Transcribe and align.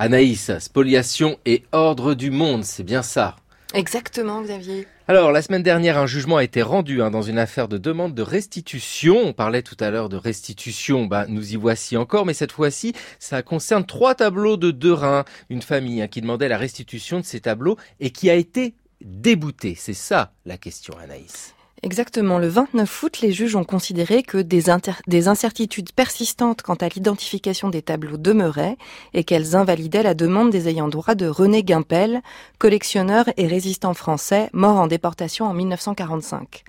Anaïs, 0.00 0.50
spoliation 0.60 1.38
et 1.44 1.62
ordre 1.72 2.14
du 2.14 2.30
monde, 2.30 2.64
c'est 2.64 2.84
bien 2.84 3.02
ça. 3.02 3.36
Exactement, 3.74 4.40
Xavier. 4.40 4.86
Alors, 5.08 5.30
la 5.30 5.42
semaine 5.42 5.62
dernière, 5.62 5.98
un 5.98 6.06
jugement 6.06 6.38
a 6.38 6.42
été 6.42 6.62
rendu 6.62 7.02
hein, 7.02 7.10
dans 7.10 7.20
une 7.20 7.38
affaire 7.38 7.68
de 7.68 7.76
demande 7.76 8.14
de 8.14 8.22
restitution. 8.22 9.18
On 9.22 9.34
parlait 9.34 9.60
tout 9.60 9.76
à 9.78 9.90
l'heure 9.90 10.08
de 10.08 10.16
restitution, 10.16 11.04
bah, 11.04 11.26
nous 11.28 11.52
y 11.52 11.56
voici 11.56 11.98
encore, 11.98 12.24
mais 12.24 12.32
cette 12.32 12.52
fois-ci, 12.52 12.94
ça 13.18 13.42
concerne 13.42 13.84
trois 13.84 14.14
tableaux 14.14 14.56
de 14.56 14.70
Derain, 14.70 15.26
une 15.50 15.60
famille 15.60 16.00
hein, 16.00 16.08
qui 16.08 16.22
demandait 16.22 16.48
la 16.48 16.56
restitution 16.56 17.20
de 17.20 17.26
ces 17.26 17.40
tableaux 17.40 17.76
et 18.00 18.08
qui 18.08 18.30
a 18.30 18.34
été 18.36 18.72
déboutée. 19.02 19.74
C'est 19.76 19.92
ça 19.92 20.32
la 20.46 20.56
question, 20.56 20.94
Anaïs. 20.98 21.54
Exactement. 21.82 22.38
Le 22.38 22.48
29 22.48 23.02
août, 23.02 23.20
les 23.22 23.32
juges 23.32 23.56
ont 23.56 23.64
considéré 23.64 24.22
que 24.22 24.36
des, 24.36 24.64
des 25.06 25.28
incertitudes 25.28 25.92
persistantes 25.92 26.60
quant 26.60 26.74
à 26.74 26.88
l'identification 26.88 27.70
des 27.70 27.80
tableaux 27.80 28.18
demeuraient 28.18 28.76
et 29.14 29.24
qu'elles 29.24 29.56
invalidaient 29.56 30.02
la 30.02 30.12
demande 30.12 30.50
des 30.50 30.68
ayants 30.68 30.88
droit 30.88 31.14
de 31.14 31.26
René 31.26 31.62
Guimpel, 31.62 32.20
collectionneur 32.58 33.30
et 33.38 33.46
résistant 33.46 33.94
français, 33.94 34.50
mort 34.52 34.76
en 34.76 34.88
déportation 34.88 35.46
en 35.46 35.54
1945. 35.54 36.64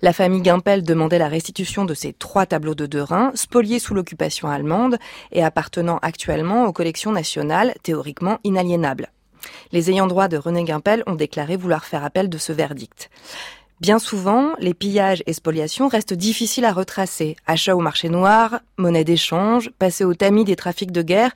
La 0.00 0.12
famille 0.12 0.42
Guimpel 0.42 0.84
demandait 0.84 1.18
la 1.18 1.28
restitution 1.28 1.84
de 1.84 1.94
ces 1.94 2.12
trois 2.12 2.46
tableaux 2.46 2.76
de 2.76 2.86
Derain, 2.86 3.32
spoliés 3.34 3.80
sous 3.80 3.94
l'occupation 3.94 4.48
allemande 4.48 4.98
et 5.32 5.42
appartenant 5.42 5.98
actuellement 6.02 6.66
aux 6.66 6.72
collections 6.72 7.10
nationales, 7.10 7.74
théoriquement 7.82 8.38
inaliénables. 8.44 9.10
Les 9.72 9.90
ayants 9.90 10.06
droit 10.06 10.28
de 10.28 10.36
René 10.36 10.62
Guimpel 10.62 11.02
ont 11.08 11.16
déclaré 11.16 11.56
vouloir 11.56 11.84
faire 11.84 12.04
appel 12.04 12.28
de 12.28 12.38
ce 12.38 12.52
verdict. 12.52 13.10
Bien 13.82 13.98
souvent, 13.98 14.52
les 14.60 14.74
pillages 14.74 15.24
et 15.26 15.32
spoliations 15.32 15.88
restent 15.88 16.14
difficiles 16.14 16.64
à 16.64 16.72
retracer. 16.72 17.34
Achat 17.48 17.74
au 17.74 17.80
marché 17.80 18.08
noir, 18.08 18.60
monnaie 18.78 19.02
d'échange, 19.02 19.72
passer 19.76 20.04
au 20.04 20.14
tamis 20.14 20.44
des 20.44 20.54
trafics 20.54 20.92
de 20.92 21.02
guerre, 21.02 21.32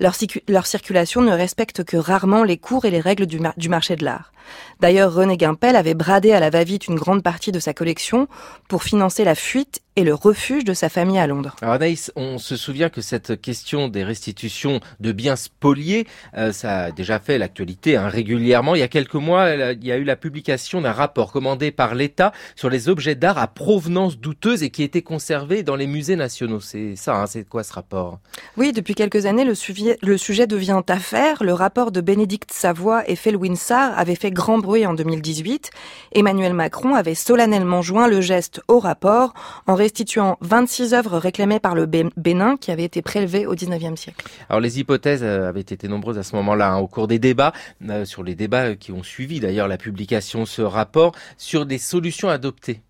leur, 0.00 0.66
circulation 0.66 1.22
ne 1.22 1.32
respecte 1.32 1.84
que 1.84 1.96
rarement 1.96 2.44
les 2.44 2.56
cours 2.56 2.84
et 2.84 2.90
les 2.90 3.00
règles 3.00 3.26
du, 3.26 3.40
du 3.56 3.68
marché 3.68 3.96
de 3.96 4.04
l'art. 4.04 4.32
D'ailleurs, 4.80 5.14
René 5.14 5.36
Guimpel 5.36 5.76
avait 5.76 5.94
bradé 5.94 6.32
à 6.32 6.40
la 6.40 6.50
va-vite 6.50 6.88
une 6.88 6.96
grande 6.96 7.22
partie 7.22 7.52
de 7.52 7.58
sa 7.58 7.72
collection 7.72 8.28
pour 8.68 8.82
financer 8.82 9.24
la 9.24 9.34
fuite 9.34 9.80
et 9.96 10.02
le 10.02 10.12
refuge 10.12 10.64
de 10.64 10.74
sa 10.74 10.88
famille 10.88 11.18
à 11.18 11.26
Londres. 11.26 11.54
Alors 11.62 11.74
Anaïs, 11.74 12.10
on 12.16 12.38
se 12.38 12.56
souvient 12.56 12.88
que 12.88 13.00
cette 13.00 13.40
question 13.40 13.86
des 13.86 14.02
restitutions 14.02 14.80
de 14.98 15.12
biens 15.12 15.36
spoliés, 15.36 16.06
euh, 16.36 16.52
ça 16.52 16.84
a 16.84 16.90
déjà 16.90 17.20
fait 17.20 17.38
l'actualité 17.38 17.96
hein, 17.96 18.08
régulièrement. 18.08 18.74
Il 18.74 18.80
y 18.80 18.82
a 18.82 18.88
quelques 18.88 19.14
mois, 19.14 19.50
il 19.50 19.84
y 19.84 19.92
a 19.92 19.96
eu 19.96 20.04
la 20.04 20.16
publication 20.16 20.80
d'un 20.80 20.92
rapport 20.92 21.30
commandé 21.30 21.70
par 21.70 21.94
l'État 21.94 22.32
sur 22.56 22.70
les 22.70 22.88
objets 22.88 23.14
d'art 23.14 23.38
à 23.38 23.46
provenance 23.46 24.18
douteuse 24.18 24.64
et 24.64 24.70
qui 24.70 24.82
étaient 24.82 25.02
conservés 25.02 25.62
dans 25.62 25.76
les 25.76 25.86
musées 25.86 26.16
nationaux. 26.16 26.60
C'est 26.60 26.96
ça, 26.96 27.14
hein, 27.14 27.26
c'est 27.26 27.48
quoi 27.48 27.62
ce 27.62 27.72
rapport? 27.72 28.18
Oui, 28.56 28.72
depuis 28.72 28.96
quelques 28.96 29.26
années, 29.26 29.44
le, 29.44 29.54
le, 30.02 30.16
sujet 30.16 30.46
devient 30.46 30.82
affaire. 30.88 31.42
Le 31.42 31.52
rapport 31.52 31.92
de 31.92 32.00
Bénédicte 32.00 32.52
Savoie 32.52 33.08
et 33.08 33.16
Felwin 33.16 33.56
Sarr 33.56 33.98
avait 33.98 34.14
fait 34.14 34.30
grand 34.30 34.58
bruit 34.58 34.86
en 34.86 34.94
2018. 34.94 35.70
Emmanuel 36.12 36.54
Macron 36.54 36.94
avait 36.94 37.14
solennellement 37.14 37.82
joint 37.82 38.08
le 38.08 38.20
geste 38.20 38.62
au 38.68 38.78
rapport 38.78 39.34
en 39.66 39.74
restituant 39.74 40.38
26 40.40 40.94
œuvres 40.94 41.18
réclamées 41.18 41.60
par 41.60 41.74
le 41.74 41.86
Bénin 41.86 42.56
qui 42.56 42.70
avaient 42.70 42.84
été 42.84 43.02
prélevées 43.02 43.46
au 43.46 43.54
19e 43.54 43.96
siècle. 43.96 44.24
Alors 44.48 44.60
les 44.60 44.80
hypothèses 44.80 45.22
euh, 45.22 45.48
avaient 45.48 45.60
été 45.60 45.88
nombreuses 45.88 46.18
à 46.18 46.22
ce 46.22 46.36
moment-là 46.36 46.72
hein, 46.72 46.78
au 46.78 46.86
cours 46.86 47.08
des 47.08 47.18
débats, 47.18 47.52
euh, 47.88 48.04
sur 48.04 48.22
les 48.22 48.34
débats 48.34 48.74
qui 48.76 48.92
ont 48.92 49.02
suivi 49.02 49.40
d'ailleurs 49.40 49.68
la 49.68 49.78
publication 49.78 50.40
de 50.40 50.48
ce 50.48 50.62
rapport, 50.62 51.12
sur 51.36 51.66
des 51.66 51.78
solutions 51.78 52.28
adoptées. 52.28 52.80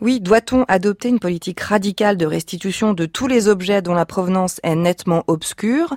Oui, 0.00 0.20
doit-on 0.20 0.64
adopter 0.68 1.08
une 1.08 1.20
politique 1.20 1.60
radicale 1.60 2.16
de 2.16 2.26
restitution 2.26 2.92
de 2.92 3.06
tous 3.06 3.26
les 3.26 3.48
objets 3.48 3.82
dont 3.82 3.94
la 3.94 4.06
provenance 4.06 4.60
est 4.62 4.74
nettement 4.74 5.24
obscure? 5.26 5.94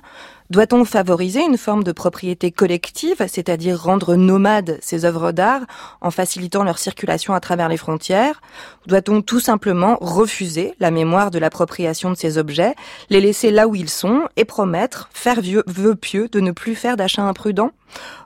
Doit-on 0.50 0.86
favoriser 0.86 1.44
une 1.44 1.58
forme 1.58 1.84
de 1.84 1.92
propriété 1.92 2.50
collective, 2.50 3.26
c'est-à-dire 3.28 3.78
rendre 3.78 4.16
nomades 4.16 4.78
ces 4.80 5.04
œuvres 5.04 5.32
d'art 5.32 5.60
en 6.00 6.10
facilitant 6.10 6.64
leur 6.64 6.78
circulation 6.78 7.34
à 7.34 7.40
travers 7.40 7.68
les 7.68 7.76
frontières? 7.76 8.40
Doit-on 8.86 9.20
tout 9.20 9.40
simplement 9.40 9.98
refuser 10.00 10.74
la 10.80 10.90
mémoire 10.90 11.30
de 11.30 11.38
l'appropriation 11.38 12.10
de 12.10 12.16
ces 12.16 12.38
objets, 12.38 12.74
les 13.10 13.20
laisser 13.20 13.50
là 13.50 13.68
où 13.68 13.74
ils 13.74 13.90
sont 13.90 14.22
et 14.36 14.46
promettre, 14.46 15.10
faire 15.12 15.40
vœu 15.66 15.94
pieux 15.94 16.28
de 16.28 16.40
ne 16.40 16.52
plus 16.52 16.74
faire 16.74 16.96
d'achats 16.96 17.24
imprudents 17.24 17.72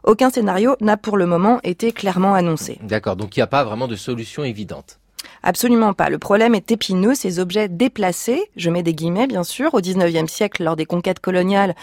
Aucun 0.04 0.30
scénario 0.30 0.76
n'a 0.80 0.96
pour 0.96 1.16
le 1.16 1.26
moment 1.26 1.60
été 1.64 1.90
clairement 1.90 2.34
annoncé. 2.34 2.78
D'accord, 2.82 3.16
donc 3.16 3.36
il 3.36 3.40
n'y 3.40 3.44
a 3.44 3.48
pas 3.48 3.64
vraiment 3.64 3.88
de 3.88 3.96
solution 3.96 4.44
évidente. 4.44 5.00
Absolument 5.42 5.92
pas. 5.92 6.08
Le 6.08 6.18
problème 6.18 6.54
est 6.54 6.70
épineux. 6.70 7.14
Ces 7.14 7.40
objets 7.40 7.68
déplacés, 7.68 8.50
je 8.56 8.70
mets 8.70 8.82
des 8.82 8.94
guillemets 8.94 9.26
bien 9.26 9.44
sûr, 9.44 9.74
au 9.74 9.80
19e 9.80 10.28
siècle 10.28 10.62
lors 10.62 10.76
des 10.76 10.86
conquêtes 10.86 11.20
coloniales 11.20 11.74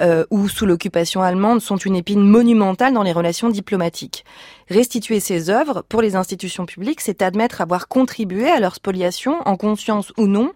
euh, 0.00 0.24
ou 0.30 0.48
sous 0.48 0.66
l'occupation 0.66 1.22
allemande 1.22 1.60
sont 1.60 1.76
une 1.76 1.94
épine 1.94 2.26
monumentale 2.26 2.92
dans 2.92 3.04
les 3.04 3.12
relations 3.12 3.48
diplomatiques. 3.48 4.24
Restituer 4.68 5.20
ces 5.20 5.50
œuvres 5.50 5.84
pour 5.88 6.00
les 6.00 6.16
institutions 6.16 6.66
publiques, 6.66 7.00
c'est 7.00 7.22
admettre 7.22 7.60
avoir 7.60 7.86
contribué 7.86 8.48
à 8.48 8.60
leur 8.60 8.74
spoliation, 8.74 9.36
en 9.44 9.56
conscience 9.56 10.12
ou 10.16 10.26
non, 10.26 10.52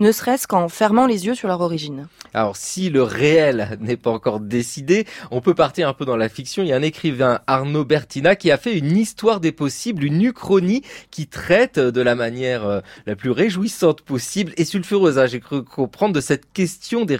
ne 0.00 0.10
serait-ce 0.10 0.46
qu'en 0.46 0.68
fermant 0.68 1.06
les 1.06 1.26
yeux 1.26 1.34
sur 1.34 1.48
leur 1.48 1.60
origine. 1.60 2.08
Alors 2.34 2.56
si 2.56 2.90
le 2.90 3.02
réel 3.02 3.78
n'est 3.80 3.96
pas 3.96 4.10
encore 4.10 4.40
décidé, 4.40 5.06
on 5.30 5.40
peut 5.40 5.54
partir 5.54 5.88
un 5.88 5.94
peu 5.94 6.04
dans 6.04 6.16
la 6.16 6.28
fiction. 6.28 6.62
Il 6.62 6.68
y 6.68 6.72
a 6.72 6.76
un 6.76 6.82
écrivain, 6.82 7.40
Arnaud 7.46 7.84
Bertina, 7.84 8.36
qui 8.36 8.50
a 8.50 8.58
fait 8.58 8.76
une 8.76 8.96
histoire 8.96 9.40
des 9.40 9.52
possibles, 9.52 10.04
une 10.04 10.22
uchronie 10.22 10.82
qui 11.10 11.28
traite 11.28 11.78
de 11.78 12.01
la 12.02 12.14
manière 12.14 12.64
euh, 12.64 12.80
la 13.06 13.16
plus 13.16 13.30
réjouissante 13.30 14.02
possible 14.02 14.52
et 14.56 14.64
sulfureuse. 14.64 15.18
Hein. 15.18 15.26
J'ai 15.26 15.40
cru 15.40 15.62
comprendre 15.64 16.14
de 16.14 16.20
cette 16.20 16.52
question 16.52 17.04
des, 17.04 17.16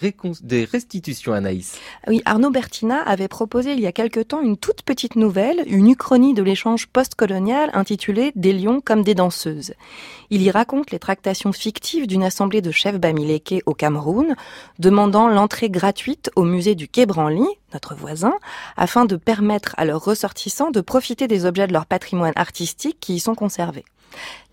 restitutions, 0.65 1.33
Anaïs. 1.33 1.79
Oui, 2.07 2.23
Arnaud 2.25 2.51
Bertina 2.51 3.01
avait 3.03 3.29
proposé 3.29 3.73
il 3.73 3.81
y 3.81 3.87
a 3.87 3.93
quelque 3.93 4.21
temps 4.21 4.41
une 4.41 4.57
toute 4.57 4.83
petite 4.83 5.17
nouvelle, 5.17 5.63
une 5.67 5.89
uchronie 5.89 6.35
de 6.35 6.43
l'échange 6.43 6.87
postcolonial 6.87 7.71
intitulé 7.75 8.33
Des 8.37 8.53
lions 8.53 8.81
comme 8.81 9.03
des 9.03 9.15
danseuses. 9.15 9.75
Il 10.31 10.43
y 10.43 10.51
raconte 10.51 10.91
les 10.91 10.99
tractations 10.99 11.53
fictives 11.53 12.07
d'une 12.07 12.25
assemblée 12.25 12.63
de 12.63 12.71
chefs 12.71 12.99
bamileke 12.99 13.63
au 13.67 13.75
Cameroun, 13.75 14.35
demandant 14.79 15.29
l'entrée 15.29 15.71
gratuite 15.71 16.31
au 16.37 16.45
musée 16.45 16.75
du 16.75 16.89
Quai 16.89 17.07
Branly, 17.07 17.47
notre 17.73 17.95
voisin, 17.95 18.35
afin 18.77 19.05
de 19.05 19.17
permettre 19.17 19.75
à 19.77 19.85
leurs 19.85 20.05
ressortissants 20.05 20.71
de 20.71 20.81
profiter 20.81 21.29
des 21.29 21.45
objets 21.45 21.67
de 21.67 21.73
leur 21.73 21.87
patrimoine 21.87 22.33
artistique 22.37 22.99
qui 23.01 23.15
y 23.15 23.21
sont 23.21 23.35
conservés. 23.35 23.85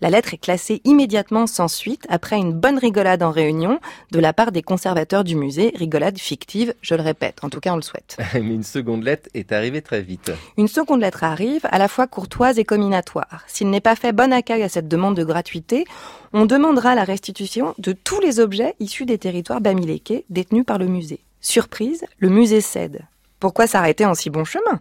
La 0.00 0.10
lettre 0.10 0.34
est 0.34 0.38
classée 0.38 0.80
immédiatement 0.84 1.46
sans 1.46 1.68
suite 1.68 2.06
après 2.08 2.36
une 2.36 2.52
bonne 2.52 2.78
rigolade 2.78 3.22
en 3.22 3.30
réunion 3.30 3.80
de 4.12 4.18
la 4.18 4.32
part 4.32 4.52
des 4.52 4.62
conservateurs 4.62 5.24
du 5.24 5.36
musée, 5.36 5.72
rigolade 5.76 6.18
fictive, 6.18 6.74
je 6.80 6.94
le 6.94 7.02
répète, 7.02 7.38
en 7.42 7.50
tout 7.50 7.60
cas 7.60 7.72
on 7.72 7.76
le 7.76 7.82
souhaite. 7.82 8.16
Mais 8.34 8.40
une 8.54 8.62
seconde 8.62 9.04
lettre 9.04 9.28
est 9.34 9.52
arrivée 9.52 9.82
très 9.82 10.02
vite. 10.02 10.32
Une 10.56 10.68
seconde 10.68 11.00
lettre 11.00 11.24
arrive, 11.24 11.66
à 11.70 11.78
la 11.78 11.88
fois 11.88 12.06
courtoise 12.06 12.58
et 12.58 12.64
comminatoire. 12.64 13.44
S'il 13.46 13.70
n'est 13.70 13.80
pas 13.80 13.96
fait 13.96 14.12
bon 14.12 14.32
accueil 14.32 14.62
à 14.62 14.68
cette 14.68 14.88
demande 14.88 15.16
de 15.16 15.24
gratuité, 15.24 15.84
on 16.32 16.46
demandera 16.46 16.94
la 16.94 17.04
restitution 17.04 17.74
de 17.78 17.92
tous 17.92 18.20
les 18.20 18.40
objets 18.40 18.74
issus 18.80 19.06
des 19.06 19.18
territoires 19.18 19.60
bamileke 19.60 20.24
détenus 20.30 20.64
par 20.64 20.78
le 20.78 20.86
musée. 20.86 21.20
Surprise, 21.40 22.04
le 22.18 22.28
musée 22.28 22.60
cède. 22.60 23.00
Pourquoi 23.38 23.66
s'arrêter 23.66 24.04
en 24.04 24.14
si 24.14 24.28
bon 24.28 24.44
chemin? 24.44 24.80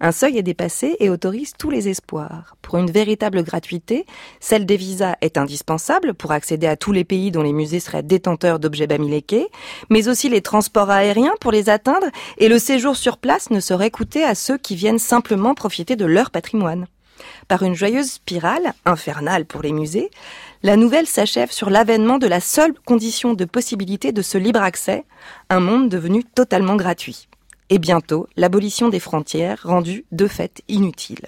Un 0.00 0.12
seuil 0.12 0.38
est 0.38 0.42
dépassé 0.42 0.96
et 1.00 1.10
autorise 1.10 1.52
tous 1.58 1.70
les 1.70 1.88
espoirs. 1.88 2.56
Pour 2.62 2.78
une 2.78 2.90
véritable 2.90 3.42
gratuité, 3.42 4.06
celle 4.40 4.66
des 4.66 4.76
visas 4.76 5.16
est 5.20 5.38
indispensable 5.38 6.14
pour 6.14 6.32
accéder 6.32 6.66
à 6.66 6.76
tous 6.76 6.92
les 6.92 7.04
pays 7.04 7.30
dont 7.30 7.42
les 7.42 7.52
musées 7.52 7.80
seraient 7.80 8.02
détenteurs 8.02 8.58
d'objets 8.58 8.86
bamileke, 8.86 9.46
mais 9.90 10.08
aussi 10.08 10.28
les 10.28 10.42
transports 10.42 10.90
aériens 10.90 11.34
pour 11.40 11.52
les 11.52 11.68
atteindre 11.68 12.06
et 12.38 12.48
le 12.48 12.58
séjour 12.58 12.96
sur 12.96 13.18
place 13.18 13.50
ne 13.50 13.60
serait 13.60 13.90
coûté 13.90 14.24
à 14.24 14.34
ceux 14.34 14.58
qui 14.58 14.76
viennent 14.76 14.98
simplement 14.98 15.54
profiter 15.54 15.96
de 15.96 16.04
leur 16.04 16.30
patrimoine. 16.30 16.86
Par 17.48 17.62
une 17.62 17.74
joyeuse 17.74 18.12
spirale, 18.12 18.74
infernale 18.84 19.44
pour 19.44 19.62
les 19.62 19.72
musées, 19.72 20.10
la 20.62 20.76
nouvelle 20.76 21.06
s'achève 21.06 21.50
sur 21.50 21.70
l'avènement 21.70 22.18
de 22.18 22.26
la 22.26 22.40
seule 22.40 22.74
condition 22.84 23.34
de 23.34 23.44
possibilité 23.44 24.12
de 24.12 24.22
ce 24.22 24.38
libre 24.38 24.62
accès, 24.62 25.04
un 25.50 25.60
monde 25.60 25.88
devenu 25.88 26.24
totalement 26.24 26.76
gratuit 26.76 27.28
et 27.70 27.78
bientôt 27.78 28.26
l'abolition 28.36 28.88
des 28.88 29.00
frontières 29.00 29.60
rendue 29.64 30.04
de 30.12 30.26
fait 30.26 30.62
inutile. 30.68 31.26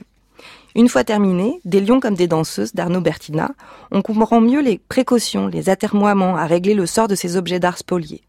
Une 0.74 0.90
fois 0.90 1.04
terminé, 1.04 1.60
des 1.64 1.80
lions 1.80 2.00
comme 2.00 2.16
des 2.16 2.26
danseuses 2.26 2.74
d'Arnaud 2.74 3.00
Bertina, 3.00 3.52
on 3.90 4.02
comprend 4.02 4.42
mieux 4.42 4.60
les 4.60 4.76
précautions, 4.76 5.46
les 5.46 5.70
atermoiements 5.70 6.36
à 6.36 6.44
régler 6.44 6.74
le 6.74 6.84
sort 6.84 7.08
de 7.08 7.14
ces 7.14 7.38
objets 7.38 7.60
d'art 7.60 7.78
spoliés. 7.78 8.20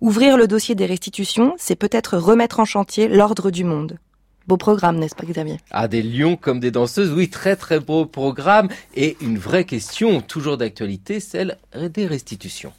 Ouvrir 0.00 0.36
le 0.36 0.46
dossier 0.46 0.76
des 0.76 0.86
restitutions, 0.86 1.54
c'est 1.58 1.74
peut-être 1.74 2.16
remettre 2.16 2.60
en 2.60 2.64
chantier 2.64 3.08
l'ordre 3.08 3.50
du 3.50 3.64
monde. 3.64 3.98
Beau 4.46 4.56
programme, 4.56 4.96
n'est-ce 4.98 5.14
pas 5.14 5.26
Xavier? 5.26 5.58
Ah, 5.72 5.88
des 5.88 6.02
lions 6.02 6.36
comme 6.36 6.60
des 6.60 6.70
danseuses, 6.70 7.12
oui, 7.12 7.28
très 7.28 7.56
très 7.56 7.80
beau 7.80 8.06
programme. 8.06 8.68
Et 8.94 9.16
une 9.20 9.36
vraie 9.36 9.64
question, 9.64 10.22
toujours 10.22 10.56
d'actualité, 10.56 11.20
celle 11.20 11.58
des 11.74 12.06
restitutions. 12.06 12.72